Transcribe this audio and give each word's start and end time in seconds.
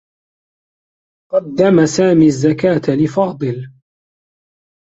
قدّم 1.31 1.85
سامي 1.85 2.25
الزّكاة 2.25 2.95
لفاضل. 3.03 3.71